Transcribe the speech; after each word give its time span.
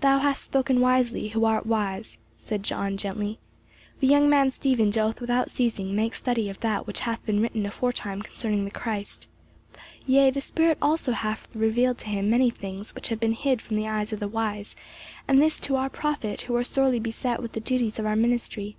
"Thou 0.00 0.18
hast 0.18 0.42
spoken 0.42 0.80
wisely, 0.80 1.28
who 1.28 1.44
art 1.44 1.64
wise," 1.64 2.16
said 2.38 2.64
John 2.64 2.96
gently. 2.96 3.38
"The 4.00 4.08
young 4.08 4.28
man 4.28 4.50
Stephen 4.50 4.90
doth 4.90 5.20
without 5.20 5.48
ceasing 5.48 5.94
make 5.94 6.16
study 6.16 6.48
of 6.50 6.58
that 6.58 6.88
which 6.88 6.98
hath 7.02 7.24
been 7.24 7.40
written 7.40 7.64
aforetime 7.64 8.20
concerning 8.20 8.64
the 8.64 8.72
Christ. 8.72 9.28
Yea, 10.06 10.32
the 10.32 10.40
spirit 10.40 10.76
also 10.82 11.12
hath 11.12 11.46
revealed 11.54 11.98
to 11.98 12.08
him 12.08 12.28
many 12.28 12.50
things 12.50 12.96
which 12.96 13.10
have 13.10 13.20
been 13.20 13.32
hid 13.34 13.62
from 13.62 13.76
the 13.76 13.86
eyes 13.86 14.12
of 14.12 14.18
the 14.18 14.26
wise; 14.26 14.74
and 15.28 15.40
this 15.40 15.60
to 15.60 15.76
our 15.76 15.88
profit 15.88 16.42
who 16.42 16.56
are 16.56 16.64
sorely 16.64 16.98
beset 16.98 17.40
with 17.40 17.52
the 17.52 17.60
duties 17.60 18.00
of 18.00 18.06
our 18.06 18.16
ministry. 18.16 18.74